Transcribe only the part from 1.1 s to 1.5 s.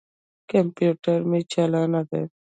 مې